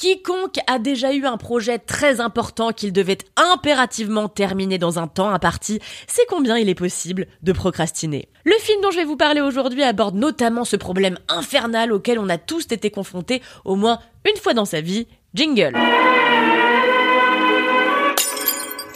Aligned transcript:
Quiconque 0.00 0.60
a 0.66 0.78
déjà 0.78 1.12
eu 1.12 1.26
un 1.26 1.36
projet 1.36 1.78
très 1.78 2.22
important 2.22 2.70
qu'il 2.72 2.90
devait 2.90 3.18
impérativement 3.36 4.28
terminer 4.28 4.78
dans 4.78 4.98
un 4.98 5.06
temps 5.06 5.28
imparti, 5.28 5.78
c'est 6.06 6.24
combien 6.26 6.56
il 6.56 6.70
est 6.70 6.74
possible 6.74 7.26
de 7.42 7.52
procrastiner. 7.52 8.30
Le 8.46 8.54
film 8.60 8.80
dont 8.80 8.90
je 8.90 8.96
vais 8.96 9.04
vous 9.04 9.18
parler 9.18 9.42
aujourd'hui 9.42 9.82
aborde 9.82 10.14
notamment 10.14 10.64
ce 10.64 10.76
problème 10.76 11.18
infernal 11.28 11.92
auquel 11.92 12.18
on 12.18 12.30
a 12.30 12.38
tous 12.38 12.64
été 12.70 12.90
confrontés 12.90 13.42
au 13.66 13.76
moins 13.76 13.98
une 14.26 14.40
fois 14.40 14.54
dans 14.54 14.64
sa 14.64 14.80
vie. 14.80 15.06
Jingle. 15.34 15.76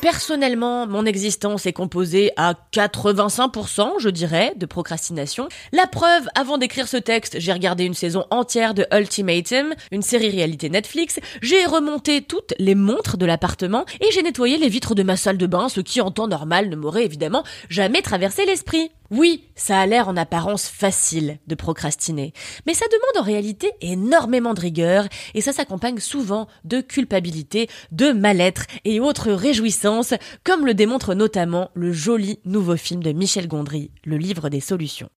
Personnellement, 0.04 0.86
mon 0.86 1.06
existence 1.06 1.64
est 1.64 1.72
composée 1.72 2.30
à 2.36 2.52
85%, 2.74 3.92
je 3.98 4.10
dirais, 4.10 4.52
de 4.54 4.66
procrastination. 4.66 5.48
La 5.72 5.86
preuve, 5.86 6.28
avant 6.34 6.58
d'écrire 6.58 6.88
ce 6.88 6.98
texte, 6.98 7.40
j'ai 7.40 7.54
regardé 7.54 7.84
une 7.84 7.94
saison 7.94 8.27
entière 8.28 8.74
de 8.74 8.86
Ultimatum, 8.92 9.72
une 9.92 10.02
série 10.02 10.28
réalité 10.28 10.68
Netflix, 10.68 11.20
j'ai 11.40 11.64
remonté 11.64 12.20
toutes 12.20 12.52
les 12.58 12.75
montres 12.75 13.16
de 13.16 13.25
l'appartement 13.25 13.86
et 14.02 14.12
j'ai 14.12 14.22
nettoyé 14.22 14.58
les 14.58 14.69
vitres 14.69 14.94
de 14.94 15.02
ma 15.02 15.16
salle 15.16 15.38
de 15.38 15.47
bain, 15.47 15.70
ce 15.70 15.80
qui 15.80 16.02
en 16.02 16.10
temps 16.10 16.28
normal 16.28 16.69
ne 16.69 16.77
m'aurait 16.77 17.06
évidemment 17.06 17.42
jamais 17.70 18.02
traversé 18.02 18.44
l'esprit. 18.44 18.91
Oui, 19.16 19.44
ça 19.54 19.78
a 19.78 19.86
l'air 19.86 20.08
en 20.08 20.16
apparence 20.16 20.66
facile 20.66 21.38
de 21.46 21.54
procrastiner, 21.54 22.32
mais 22.66 22.74
ça 22.74 22.84
demande 22.90 23.22
en 23.22 23.24
réalité 23.24 23.70
énormément 23.80 24.54
de 24.54 24.60
rigueur 24.60 25.06
et 25.34 25.40
ça 25.40 25.52
s'accompagne 25.52 26.00
souvent 26.00 26.48
de 26.64 26.80
culpabilité, 26.80 27.68
de 27.92 28.10
mal-être 28.10 28.64
et 28.84 28.98
autres 28.98 29.30
réjouissances, 29.30 30.14
comme 30.42 30.66
le 30.66 30.74
démontre 30.74 31.14
notamment 31.14 31.70
le 31.74 31.92
joli 31.92 32.40
nouveau 32.44 32.76
film 32.76 33.04
de 33.04 33.12
Michel 33.12 33.46
Gondry, 33.46 33.92
Le 34.04 34.16
Livre 34.16 34.48
des 34.48 34.58
Solutions. 34.58 35.10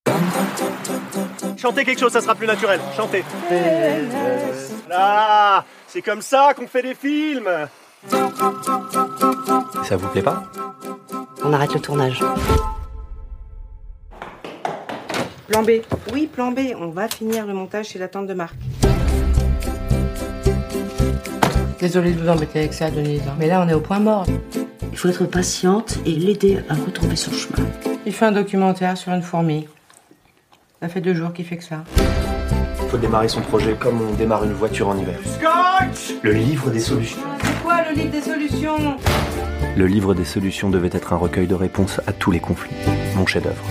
Chantez 1.56 1.84
quelque 1.84 1.98
chose, 1.98 2.12
ça 2.12 2.20
sera 2.20 2.36
plus 2.36 2.46
naturel. 2.46 2.78
Chantez. 2.96 3.24
Là, 4.88 5.64
c'est 5.88 6.02
comme 6.02 6.22
ça 6.22 6.52
qu'on 6.56 6.68
fait 6.68 6.82
des 6.82 6.94
films. 6.94 7.50
Ça 9.88 9.96
vous 9.96 10.08
plaît 10.10 10.22
pas? 10.22 10.44
On 11.42 11.52
arrête 11.52 11.74
le 11.74 11.80
tournage. 11.80 12.22
Plan 15.48 15.62
B. 15.62 15.70
Oui, 16.12 16.28
plan 16.32 16.52
B. 16.52 16.58
On 16.78 16.88
va 16.88 17.08
finir 17.08 17.46
le 17.46 17.54
montage 17.54 17.86
chez 17.88 17.98
la 17.98 18.08
tante 18.08 18.26
de 18.26 18.34
Marc. 18.34 18.54
Désolée 21.80 22.12
de 22.12 22.20
vous 22.20 22.28
embêter 22.28 22.58
avec 22.60 22.74
ça, 22.74 22.90
Denise. 22.90 23.22
hein. 23.26 23.34
Mais 23.38 23.46
là, 23.46 23.64
on 23.64 23.68
est 23.68 23.74
au 23.74 23.80
point 23.80 23.98
mort. 24.00 24.26
Il 24.92 24.98
faut 24.98 25.08
être 25.08 25.24
patiente 25.24 25.98
et 26.04 26.10
l'aider 26.12 26.58
à 26.68 26.74
retrouver 26.74 27.16
son 27.16 27.32
chemin. 27.32 27.66
Il 28.04 28.12
fait 28.12 28.26
un 28.26 28.32
documentaire 28.32 28.96
sur 28.98 29.12
une 29.12 29.22
fourmi. 29.22 29.66
Ça 30.82 30.88
fait 30.88 31.00
deux 31.00 31.14
jours 31.14 31.32
qu'il 31.32 31.44
fait 31.44 31.56
que 31.56 31.64
ça. 31.64 31.84
Il 32.82 32.88
faut 32.90 32.98
démarrer 32.98 33.28
son 33.28 33.40
projet 33.42 33.74
comme 33.78 34.00
on 34.00 34.14
démarre 34.14 34.44
une 34.44 34.52
voiture 34.52 34.88
en 34.88 34.96
hiver. 34.98 35.18
Le 36.22 36.32
livre 36.32 36.70
des 36.70 36.80
solutions. 36.80 37.18
C'est 37.42 37.62
quoi 37.62 37.76
le 37.88 37.94
livre 37.94 38.10
des 38.10 38.20
solutions? 38.20 38.96
Le 39.76 39.86
livre 39.86 40.14
des 40.14 40.24
solutions 40.24 40.68
devait 40.70 40.90
être 40.92 41.12
un 41.12 41.16
recueil 41.16 41.46
de 41.46 41.54
réponses 41.54 42.00
à 42.06 42.12
tous 42.12 42.30
les 42.32 42.40
conflits. 42.40 42.74
Mon 43.16 43.26
chef-d'œuvre. 43.26 43.62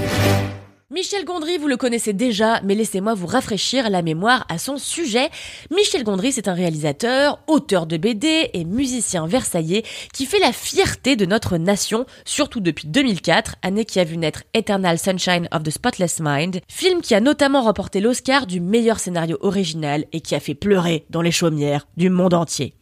Michel 0.98 1.26
Gondry, 1.26 1.60
vous 1.60 1.68
le 1.68 1.78
connaissez 1.78 2.12
déjà, 2.12 2.60
mais 2.64 2.74
laissez-moi 2.74 3.14
vous 3.14 3.28
rafraîchir 3.28 3.92
la 3.92 4.02
mémoire 4.02 4.48
à 4.50 4.58
son 4.58 4.78
sujet. 4.78 5.30
Michel 5.70 6.04
Gondry, 6.04 6.32
c'est 6.32 6.48
un 6.48 6.56
réalisateur, 6.56 7.38
auteur 7.46 7.86
de 7.86 7.98
BD 7.98 8.50
et 8.52 8.66
musicien 8.66 9.28
versaillais 9.28 9.84
qui 10.12 10.26
fait 10.26 10.40
la 10.40 10.52
fierté 10.52 11.16
de 11.16 11.28
notre 11.28 11.58
nation, 11.58 12.08
surtout 12.26 12.62
depuis 12.62 12.88
2004, 12.88 13.58
année 13.62 13.86
qui 13.86 14.00
a 14.00 14.06
vu 14.06 14.18
naître 14.18 14.42
Eternal 14.56 14.98
Sunshine 14.98 15.48
of 15.52 15.62
the 15.62 15.70
Spotless 15.70 16.20
Mind, 16.20 16.62
film 16.68 17.02
qui 17.02 17.14
a 17.14 17.22
notamment 17.22 17.62
remporté 17.62 18.00
l'Oscar 18.00 18.48
du 18.48 18.60
meilleur 18.60 19.00
scénario 19.00 19.38
original 19.42 20.06
et 20.14 20.22
qui 20.22 20.34
a 20.34 20.40
fait 20.40 20.56
pleurer 20.56 21.06
dans 21.12 21.22
les 21.22 21.30
chaumières 21.30 21.86
du 21.96 22.10
monde 22.10 22.34
entier. 22.34 22.74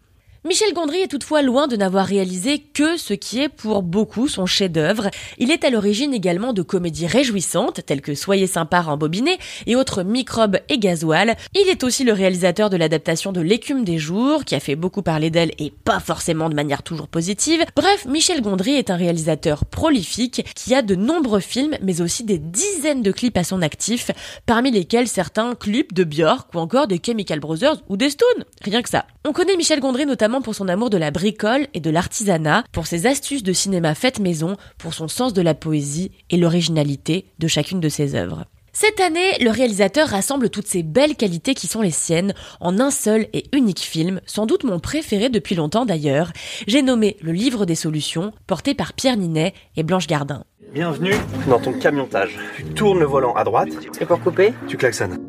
Michel 0.48 0.76
Gondry 0.76 1.00
est 1.00 1.08
toutefois 1.08 1.42
loin 1.42 1.66
de 1.66 1.76
n'avoir 1.76 2.06
réalisé 2.06 2.60
que 2.60 2.98
ce 2.98 3.16
qui 3.16 3.42
est 3.42 3.50
pour 3.50 3.82
beaucoup 3.82 4.28
son 4.28 4.46
chef-d'œuvre. 4.46 5.10
Il 5.40 5.50
est 5.50 5.64
à 5.64 5.72
l'origine 5.72 6.14
également 6.14 6.54
de 6.54 6.62
comédies 6.62 7.08
réjouissantes 7.08 7.84
telles 7.84 8.02
que 8.02 8.14
Soyez 8.14 8.46
sympa 8.46 8.82
rembobiné 8.82 9.40
et 9.66 9.76
autres 9.76 10.04
microbes 10.04 10.60
et 10.70 10.78
gasoil. 10.78 11.36
Il 11.56 11.68
est 11.68 11.84
aussi 11.84 12.04
le 12.04 12.14
réalisateur 12.14 12.70
de 12.70 12.78
l'adaptation 12.78 13.32
de 13.32 13.42
L'écume 13.42 13.84
des 13.84 13.98
jours 13.98 14.46
qui 14.46 14.54
a 14.54 14.60
fait 14.60 14.76
beaucoup 14.76 15.02
parler 15.02 15.32
d'elle 15.32 15.52
et 15.58 15.72
pas 15.72 16.00
forcément 16.00 16.48
de 16.48 16.54
manière 16.54 16.84
toujours 16.84 17.08
positive. 17.08 17.66
Bref, 17.76 18.06
Michel 18.06 18.44
Gondry 18.44 18.76
est 18.76 18.92
un 18.92 18.98
réalisateur 18.98 19.66
prolifique 19.66 20.46
qui 20.54 20.76
a 20.76 20.84
de 20.84 20.94
nombreux 20.94 21.40
films 21.40 21.76
mais 21.82 22.02
aussi 22.02 22.24
des 22.24 22.38
dizaines 22.38 23.02
de 23.02 23.12
clips 23.12 23.38
à 23.38 23.44
son 23.44 23.64
actif, 23.64 24.12
parmi 24.46 24.70
lesquels 24.70 25.08
certains 25.08 25.56
clips 25.56 25.96
de 25.96 26.04
Björk 26.04 26.54
ou 26.54 26.60
encore 26.60 26.86
des 26.86 27.02
Chemical 27.04 27.40
Brothers 27.40 27.82
ou 27.90 27.98
des 27.98 28.12
Stones. 28.12 28.46
Rien 28.62 28.84
que 28.84 28.90
ça. 28.90 29.08
On 29.28 29.34
connaît 29.34 29.58
Michel 29.58 29.80
Gondry 29.80 30.06
notamment 30.06 30.35
pour 30.42 30.56
son 30.56 30.68
amour 30.68 30.90
de 30.90 30.98
la 30.98 31.12
bricole 31.12 31.68
et 31.74 31.80
de 31.80 31.90
l'artisanat, 31.90 32.64
pour 32.72 32.88
ses 32.88 33.08
astuces 33.08 33.44
de 33.44 33.54
cinéma 33.54 33.96
faites 33.96 34.20
maison, 34.20 34.58
pour 34.78 34.94
son 34.94 35.08
sens 35.08 35.34
de 35.34 35.42
la 35.42 35.54
poésie 35.54 36.12
et 36.30 36.38
l'originalité 36.38 37.26
de 37.40 37.48
chacune 37.48 37.80
de 37.80 37.90
ses 37.90 38.16
œuvres. 38.16 38.46
Cette 38.78 39.00
année, 39.00 39.38
le 39.40 39.52
réalisateur 39.52 40.10
rassemble 40.10 40.50
toutes 40.50 40.68
ces 40.68 40.84
belles 40.84 41.16
qualités 41.16 41.54
qui 41.54 41.66
sont 41.66 41.82
les 41.82 41.92
siennes 41.92 42.34
en 42.60 42.78
un 42.82 42.92
seul 42.92 43.28
et 43.32 43.46
unique 43.54 43.80
film, 43.80 44.20
sans 44.26 44.46
doute 44.46 44.66
mon 44.66 44.82
préféré 44.82 45.30
depuis 45.30 45.56
longtemps 45.56 45.86
d'ailleurs. 45.86 46.34
J'ai 46.68 46.82
nommé 46.82 47.16
Le 47.22 47.32
Livre 47.32 47.66
des 47.66 47.76
Solutions, 47.76 48.34
porté 48.48 48.74
par 48.74 48.92
Pierre 48.92 49.16
Ninet 49.16 49.54
et 49.78 49.84
Blanche 49.84 50.08
Gardin. 50.08 50.44
Bienvenue 50.74 51.16
dans 51.48 51.60
ton 51.60 51.72
camiontage. 51.72 52.38
Tu 52.58 52.66
tournes 52.66 53.00
le 53.00 53.06
volant 53.06 53.34
à 53.36 53.46
droite, 53.46 53.70
C'est 53.94 54.06
pour 54.06 54.20
couper? 54.20 54.54
Tu 54.68 54.76
klaxonnes. 54.76 55.25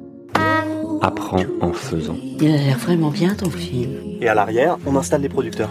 Apprends 1.03 1.45
en 1.61 1.73
faisant. 1.73 2.17
Il 2.41 2.53
a 2.53 2.57
l'air 2.57 2.79
vraiment 2.79 3.11
bien 3.11 3.35
ton 3.35 3.51
film. 3.51 3.93
Et 4.21 4.29
à 4.29 4.35
l'arrière, 4.35 4.77
on 4.87 4.97
installe 4.97 5.23
les 5.23 5.29
producteurs. 5.29 5.71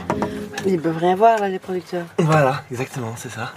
Ils 0.66 0.80
peuvent 0.80 0.98
rien 0.98 1.16
voir 1.16 1.40
là, 1.40 1.50
les 1.50 1.60
producteurs. 1.60 2.06
Voilà, 2.20 2.64
exactement, 2.72 3.14
c'est 3.16 3.30
ça. 3.30 3.52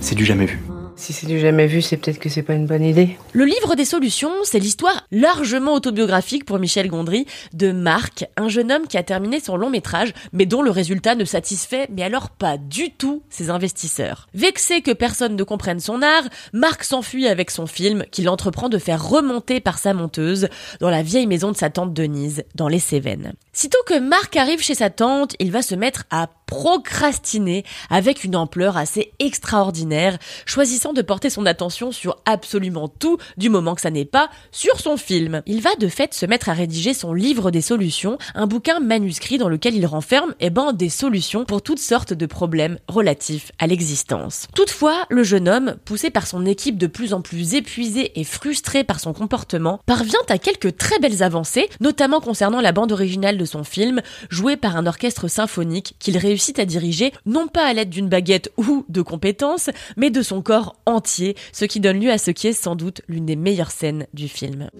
C'est 0.00 0.14
du 0.14 0.24
jamais 0.24 0.46
vu. 0.46 0.60
Si 1.00 1.14
c'est 1.14 1.26
du 1.26 1.40
jamais 1.40 1.66
vu, 1.66 1.80
c'est 1.80 1.96
peut-être 1.96 2.18
que 2.18 2.28
c'est 2.28 2.42
pas 2.42 2.52
une 2.52 2.66
bonne 2.66 2.84
idée. 2.84 3.16
Le 3.32 3.46
livre 3.46 3.74
des 3.74 3.86
solutions, 3.86 4.32
c'est 4.44 4.58
l'histoire 4.58 5.06
largement 5.10 5.72
autobiographique 5.72 6.44
pour 6.44 6.58
Michel 6.58 6.88
Gondry 6.88 7.24
de 7.54 7.72
Marc, 7.72 8.26
un 8.36 8.50
jeune 8.50 8.70
homme 8.70 8.86
qui 8.86 8.98
a 8.98 9.02
terminé 9.02 9.40
son 9.40 9.56
long 9.56 9.70
métrage, 9.70 10.12
mais 10.34 10.44
dont 10.44 10.60
le 10.60 10.70
résultat 10.70 11.14
ne 11.14 11.24
satisfait, 11.24 11.88
mais 11.90 12.02
alors 12.02 12.28
pas 12.28 12.58
du 12.58 12.90
tout, 12.90 13.22
ses 13.30 13.48
investisseurs. 13.48 14.28
Vexé 14.34 14.82
que 14.82 14.90
personne 14.90 15.36
ne 15.36 15.42
comprenne 15.42 15.80
son 15.80 16.02
art, 16.02 16.28
Marc 16.52 16.84
s'enfuit 16.84 17.28
avec 17.28 17.50
son 17.50 17.66
film, 17.66 18.04
qu'il 18.10 18.28
entreprend 18.28 18.68
de 18.68 18.76
faire 18.76 19.02
remonter 19.02 19.60
par 19.60 19.78
sa 19.78 19.94
monteuse 19.94 20.48
dans 20.80 20.90
la 20.90 21.02
vieille 21.02 21.26
maison 21.26 21.50
de 21.50 21.56
sa 21.56 21.70
tante 21.70 21.94
Denise, 21.94 22.44
dans 22.56 22.68
les 22.68 22.78
Cévennes. 22.78 23.32
Sitôt 23.54 23.82
que 23.86 23.98
Marc 23.98 24.36
arrive 24.36 24.60
chez 24.60 24.74
sa 24.74 24.90
tante, 24.90 25.34
il 25.38 25.50
va 25.50 25.62
se 25.62 25.74
mettre 25.74 26.04
à 26.10 26.26
procrastiner 26.50 27.64
avec 27.90 28.24
une 28.24 28.34
ampleur 28.34 28.76
assez 28.76 29.12
extraordinaire, 29.20 30.18
choisissant 30.46 30.92
de 30.92 31.00
porter 31.00 31.30
son 31.30 31.46
attention 31.46 31.92
sur 31.92 32.16
absolument 32.26 32.88
tout 32.88 33.18
du 33.36 33.48
moment 33.48 33.76
que 33.76 33.80
ça 33.80 33.90
n'est 33.90 34.04
pas 34.04 34.28
sur 34.50 34.80
son 34.80 34.96
film. 34.96 35.42
Il 35.46 35.62
va 35.62 35.76
de 35.76 35.86
fait 35.86 36.12
se 36.12 36.26
mettre 36.26 36.48
à 36.48 36.52
rédiger 36.52 36.92
son 36.92 37.14
livre 37.14 37.52
des 37.52 37.60
solutions, 37.60 38.18
un 38.34 38.48
bouquin 38.48 38.80
manuscrit 38.80 39.38
dans 39.38 39.48
lequel 39.48 39.76
il 39.76 39.86
renferme 39.86 40.34
eh 40.40 40.50
ben, 40.50 40.72
des 40.72 40.88
solutions 40.88 41.44
pour 41.44 41.62
toutes 41.62 41.78
sortes 41.78 42.12
de 42.12 42.26
problèmes 42.26 42.78
relatifs 42.88 43.52
à 43.60 43.68
l'existence. 43.68 44.48
Toutefois, 44.56 45.06
le 45.08 45.22
jeune 45.22 45.48
homme, 45.48 45.76
poussé 45.84 46.10
par 46.10 46.26
son 46.26 46.44
équipe 46.46 46.78
de 46.78 46.88
plus 46.88 47.14
en 47.14 47.20
plus 47.20 47.54
épuisé 47.54 48.18
et 48.18 48.24
frustré 48.24 48.82
par 48.82 48.98
son 48.98 49.12
comportement, 49.12 49.78
parvient 49.86 50.18
à 50.28 50.38
quelques 50.38 50.76
très 50.76 50.98
belles 50.98 51.22
avancées, 51.22 51.68
notamment 51.78 52.20
concernant 52.20 52.60
la 52.60 52.72
bande 52.72 52.90
originale 52.90 53.38
de 53.38 53.44
son 53.44 53.62
film, 53.62 54.02
jouée 54.30 54.56
par 54.56 54.76
un 54.76 54.86
orchestre 54.86 55.28
symphonique 55.28 55.94
qu'il 56.00 56.18
réussit 56.18 56.39
à 56.58 56.64
diriger 56.64 57.12
non 57.26 57.46
pas 57.46 57.66
à 57.66 57.72
l'aide 57.72 57.90
d'une 57.90 58.08
baguette 58.08 58.50
ou 58.56 58.84
de 58.88 59.02
compétences, 59.02 59.70
mais 59.96 60.10
de 60.10 60.22
son 60.22 60.42
corps 60.42 60.76
entier, 60.86 61.36
ce 61.52 61.64
qui 61.64 61.80
donne 61.80 62.00
lieu 62.00 62.10
à 62.10 62.18
ce 62.18 62.30
qui 62.30 62.48
est 62.48 62.52
sans 62.52 62.76
doute 62.76 63.02
l'une 63.08 63.26
des 63.26 63.36
meilleures 63.36 63.70
scènes 63.70 64.06
du 64.14 64.28
film. 64.28 64.70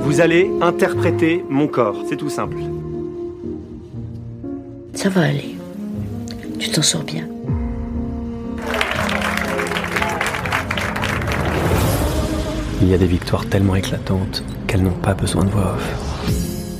Vous 0.00 0.20
allez 0.20 0.50
interpréter 0.60 1.44
mon 1.48 1.66
corps, 1.66 1.96
c'est 2.08 2.16
tout 2.16 2.30
simple. 2.30 2.56
Ça 4.94 5.08
va 5.08 5.22
aller. 5.22 5.56
Tu 6.58 6.70
t'en 6.70 6.82
sors 6.82 7.02
bien. 7.02 7.28
Il 12.80 12.88
y 12.88 12.94
a 12.94 12.98
des 12.98 13.06
victoires 13.06 13.46
tellement 13.46 13.76
éclatantes 13.76 14.44
qu'elles 14.66 14.82
n'ont 14.82 14.90
pas 14.90 15.14
besoin 15.14 15.44
de 15.44 15.50
voix 15.50 15.74
off. 15.74 16.03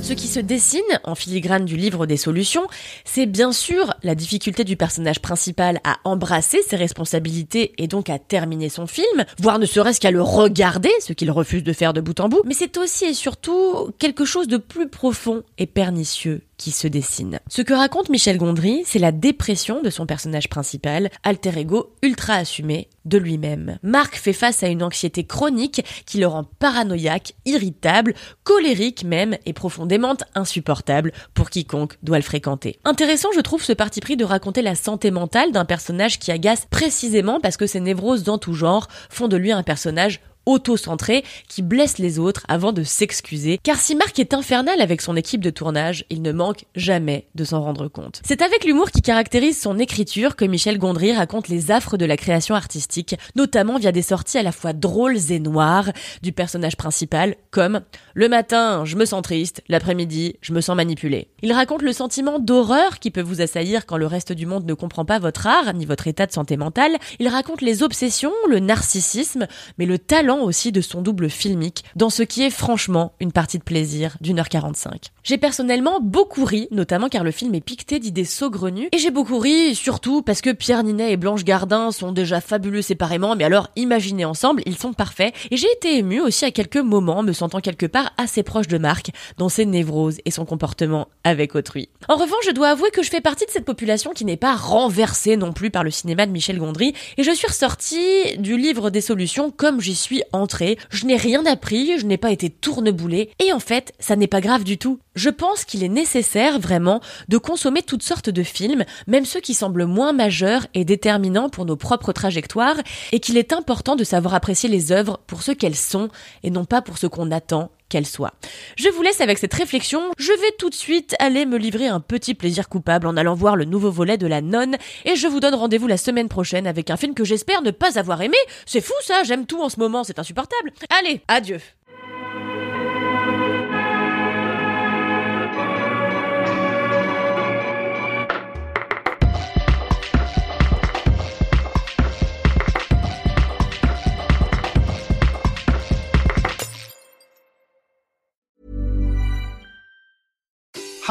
Ce 0.05 0.13
qui 0.13 0.27
se 0.27 0.39
dessine 0.39 0.83
en 1.03 1.15
filigrane 1.15 1.65
du 1.65 1.77
livre 1.77 2.05
des 2.05 2.15
solutions, 2.15 2.67
c'est 3.05 3.25
bien 3.25 3.51
sûr 3.51 3.91
la 4.03 4.13
difficulté 4.13 4.63
du 4.63 4.77
personnage 4.77 5.19
principal 5.19 5.79
à 5.83 5.95
embrasser 6.03 6.61
ses 6.61 6.75
responsabilités 6.75 7.73
et 7.79 7.87
donc 7.87 8.11
à 8.11 8.19
terminer 8.19 8.69
son 8.69 8.85
film, 8.85 9.25
voire 9.41 9.57
ne 9.57 9.65
serait-ce 9.65 9.99
qu'à 9.99 10.11
le 10.11 10.21
regarder, 10.21 10.91
ce 10.99 11.13
qu'il 11.13 11.31
refuse 11.31 11.63
de 11.63 11.73
faire 11.73 11.91
de 11.91 12.01
bout 12.01 12.19
en 12.19 12.29
bout, 12.29 12.43
mais 12.45 12.53
c'est 12.53 12.77
aussi 12.77 13.05
et 13.05 13.13
surtout 13.15 13.89
quelque 13.97 14.25
chose 14.25 14.47
de 14.47 14.57
plus 14.57 14.89
profond 14.89 15.41
et 15.57 15.65
pernicieux 15.65 16.43
qui 16.57 16.71
se 16.71 16.87
dessine. 16.87 17.39
Ce 17.47 17.61
que 17.61 17.73
raconte 17.73 18.09
Michel 18.09 18.37
Gondry, 18.37 18.83
c'est 18.85 18.99
la 18.99 19.11
dépression 19.11 19.81
de 19.81 19.89
son 19.89 20.05
personnage 20.05 20.49
principal, 20.49 21.09
alter 21.23 21.57
ego 21.57 21.93
ultra 22.01 22.35
assumé 22.35 22.89
de 23.05 23.17
lui-même. 23.17 23.77
Marc 23.83 24.15
fait 24.15 24.33
face 24.33 24.63
à 24.63 24.67
une 24.67 24.83
anxiété 24.83 25.25
chronique 25.25 25.83
qui 26.05 26.17
le 26.17 26.27
rend 26.27 26.43
paranoïaque, 26.43 27.33
irritable, 27.45 28.13
colérique 28.43 29.03
même 29.03 29.37
et 29.45 29.53
profondément 29.53 30.15
insupportable 30.33 31.11
pour 31.33 31.49
quiconque 31.49 31.97
doit 32.03 32.17
le 32.17 32.23
fréquenter. 32.23 32.79
Intéressant, 32.83 33.29
je 33.35 33.41
trouve 33.41 33.63
ce 33.63 33.73
parti 33.73 33.99
pris 33.99 34.17
de 34.17 34.25
raconter 34.25 34.61
la 34.61 34.75
santé 34.75 35.11
mentale 35.11 35.51
d'un 35.51 35.65
personnage 35.65 36.19
qui 36.19 36.31
agace 36.31 36.67
précisément 36.69 37.39
parce 37.39 37.57
que 37.57 37.67
ses 37.67 37.79
névroses 37.79 38.23
dans 38.23 38.37
tout 38.37 38.53
genre 38.53 38.87
font 39.09 39.27
de 39.27 39.37
lui 39.37 39.51
un 39.51 39.63
personnage 39.63 40.21
auto-centré 40.45 41.23
qui 41.47 41.61
blesse 41.61 41.97
les 41.97 42.19
autres 42.19 42.45
avant 42.47 42.71
de 42.71 42.83
s'excuser. 42.83 43.59
Car 43.63 43.79
si 43.79 43.95
Marc 43.95 44.19
est 44.19 44.33
infernal 44.33 44.81
avec 44.81 45.01
son 45.01 45.15
équipe 45.15 45.41
de 45.41 45.49
tournage, 45.49 46.05
il 46.09 46.21
ne 46.21 46.31
manque 46.31 46.65
jamais 46.75 47.27
de 47.35 47.43
s'en 47.43 47.61
rendre 47.61 47.87
compte. 47.87 48.21
C'est 48.25 48.41
avec 48.41 48.63
l'humour 48.65 48.91
qui 48.91 49.01
caractérise 49.01 49.59
son 49.59 49.79
écriture 49.79 50.35
que 50.35 50.45
Michel 50.45 50.77
Gondry 50.77 51.13
raconte 51.13 51.47
les 51.47 51.71
affres 51.71 51.97
de 51.97 52.05
la 52.05 52.17
création 52.17 52.55
artistique, 52.55 53.15
notamment 53.35 53.77
via 53.77 53.91
des 53.91 54.01
sorties 54.01 54.37
à 54.37 54.43
la 54.43 54.51
fois 54.51 54.73
drôles 54.73 55.31
et 55.31 55.39
noires 55.39 55.91
du 56.21 56.31
personnage 56.31 56.77
principal, 56.77 57.35
comme 57.51 57.81
le 58.13 58.29
matin, 58.29 58.85
je 58.85 58.95
me 58.95 59.05
sens 59.05 59.21
triste, 59.21 59.63
l'après-midi, 59.67 60.35
je 60.41 60.53
me 60.53 60.61
sens 60.61 60.75
manipulé. 60.75 61.29
Il 61.41 61.53
raconte 61.53 61.81
le 61.81 61.93
sentiment 61.93 62.39
d'horreur 62.39 62.99
qui 62.99 63.11
peut 63.11 63.21
vous 63.21 63.41
assaillir 63.41 63.85
quand 63.85 63.97
le 63.97 64.07
reste 64.07 64.33
du 64.33 64.45
monde 64.45 64.65
ne 64.65 64.73
comprend 64.73 65.05
pas 65.05 65.19
votre 65.19 65.47
art 65.47 65.73
ni 65.73 65.85
votre 65.85 66.07
état 66.07 66.25
de 66.25 66.31
santé 66.31 66.57
mentale. 66.57 66.97
Il 67.19 67.27
raconte 67.27 67.61
les 67.61 67.83
obsessions, 67.83 68.33
le 68.49 68.59
narcissisme, 68.59 69.47
mais 69.77 69.85
le 69.85 69.99
talent 69.99 70.34
aussi 70.41 70.71
de 70.71 70.81
son 70.81 71.01
double 71.01 71.29
filmique, 71.29 71.83
dans 71.95 72.09
ce 72.09 72.23
qui 72.23 72.43
est 72.43 72.49
franchement 72.49 73.13
une 73.19 73.31
partie 73.31 73.57
de 73.57 73.63
plaisir 73.63 74.17
d'une 74.21 74.39
heure 74.39 74.49
45. 74.49 75.11
J'ai 75.23 75.37
personnellement 75.37 75.99
beaucoup 76.01 76.45
ri, 76.45 76.67
notamment 76.71 77.09
car 77.09 77.23
le 77.23 77.31
film 77.31 77.55
est 77.55 77.61
piqueté 77.61 77.99
d'idées 77.99 78.25
saugrenues, 78.25 78.89
et 78.91 78.97
j'ai 78.97 79.11
beaucoup 79.11 79.39
ri 79.39 79.75
surtout 79.75 80.21
parce 80.21 80.41
que 80.41 80.51
Pierre 80.51 80.83
Ninet 80.83 81.11
et 81.11 81.17
Blanche 81.17 81.43
Gardin 81.43 81.91
sont 81.91 82.11
déjà 82.11 82.41
fabuleux 82.41 82.81
séparément, 82.81 83.35
mais 83.35 83.43
alors 83.43 83.69
imaginez 83.75 84.25
ensemble, 84.25 84.61
ils 84.65 84.77
sont 84.77 84.93
parfaits, 84.93 85.33
et 85.51 85.57
j'ai 85.57 85.71
été 85.71 85.97
ému 85.97 86.21
aussi 86.21 86.45
à 86.45 86.51
quelques 86.51 86.77
moments, 86.77 87.23
me 87.23 87.33
sentant 87.33 87.59
quelque 87.59 87.85
part 87.85 88.11
assez 88.17 88.43
proche 88.43 88.67
de 88.67 88.77
Marc, 88.77 89.11
dans 89.37 89.49
ses 89.49 89.65
névroses 89.65 90.19
et 90.25 90.31
son 90.31 90.45
comportement 90.45 91.07
avec 91.23 91.55
autrui. 91.55 91.89
En 92.07 92.15
revanche, 92.15 92.45
je 92.45 92.51
dois 92.51 92.69
avouer 92.69 92.91
que 92.91 93.03
je 93.03 93.09
fais 93.09 93.21
partie 93.21 93.45
de 93.45 93.51
cette 93.51 93.65
population 93.65 94.11
qui 94.11 94.25
n'est 94.25 94.37
pas 94.37 94.55
renversée 94.55 95.37
non 95.37 95.53
plus 95.53 95.71
par 95.71 95.83
le 95.83 95.91
cinéma 95.91 96.25
de 96.25 96.31
Michel 96.31 96.57
Gondry, 96.57 96.93
et 97.17 97.23
je 97.23 97.31
suis 97.31 97.47
ressortie 97.47 98.37
du 98.37 98.57
livre 98.57 98.89
des 98.89 99.01
solutions 99.01 99.51
comme 99.51 99.81
j'y 99.81 99.95
suis 99.95 100.23
entrée, 100.31 100.77
je 100.89 101.05
n'ai 101.05 101.17
rien 101.17 101.45
appris, 101.45 101.97
je 101.99 102.05
n'ai 102.05 102.17
pas 102.17 102.31
été 102.31 102.49
tourneboulée, 102.49 103.29
et 103.43 103.53
en 103.53 103.59
fait, 103.59 103.93
ça 103.99 104.15
n'est 104.15 104.27
pas 104.27 104.41
grave 104.41 104.63
du 104.63 104.77
tout. 104.77 104.99
Je 105.15 105.29
pense 105.29 105.65
qu'il 105.65 105.83
est 105.83 105.89
nécessaire 105.89 106.59
vraiment 106.59 106.99
de 107.29 107.37
consommer 107.37 107.81
toutes 107.81 108.03
sortes 108.03 108.29
de 108.29 108.43
films, 108.43 108.83
même 109.07 109.25
ceux 109.25 109.39
qui 109.39 109.53
semblent 109.53 109.85
moins 109.85 110.13
majeurs 110.13 110.67
et 110.73 110.85
déterminants 110.85 111.49
pour 111.49 111.65
nos 111.65 111.77
propres 111.77 112.11
trajectoires, 112.11 112.77
et 113.11 113.19
qu'il 113.19 113.37
est 113.37 113.53
important 113.53 113.95
de 113.95 114.03
savoir 114.03 114.33
apprécier 114.33 114.69
les 114.69 114.91
œuvres 114.91 115.19
pour 115.27 115.43
ce 115.43 115.51
qu'elles 115.51 115.75
sont 115.75 116.09
et 116.43 116.49
non 116.49 116.65
pas 116.65 116.81
pour 116.81 116.97
ce 116.97 117.07
qu'on 117.07 117.31
attend 117.31 117.71
qu'elles 117.89 118.05
soient. 118.05 118.33
Je 118.77 118.89
vous 118.89 119.01
laisse 119.01 119.21
avec 119.21 119.37
cette 119.37 119.53
réflexion. 119.53 120.11
Je 120.17 120.31
vais 120.31 120.51
tout 120.57 120.69
de 120.69 120.75
suite 120.75 121.15
aller 121.19 121.45
me 121.45 121.57
livrer 121.57 121.87
un 121.87 121.99
petit 121.99 122.33
plaisir 122.33 122.69
coupable 122.69 123.07
en 123.07 123.17
allant 123.17 123.35
voir 123.35 123.55
le 123.55 123.65
nouveau 123.65 123.91
volet 123.91 124.17
de 124.17 124.27
La 124.27 124.41
Nonne 124.41 124.77
et 125.05 125.15
je 125.15 125.27
vous 125.27 125.39
donne 125.39 125.55
rendez-vous 125.55 125.87
la 125.87 125.97
semaine 125.97 126.29
prochaine 126.29 126.67
avec 126.67 126.89
un 126.89 126.97
film 126.97 127.13
que 127.13 127.23
j'espère 127.23 127.61
ne 127.61 127.71
pas 127.71 127.99
avoir 127.99 128.21
aimé. 128.21 128.37
C'est 128.65 128.81
fou 128.81 128.93
ça, 129.01 129.23
j'aime 129.23 129.45
tout 129.45 129.61
en 129.61 129.69
ce 129.69 129.79
moment, 129.79 130.03
c'est 130.03 130.19
insupportable. 130.19 130.71
Allez, 130.99 131.21
adieu. 131.27 131.59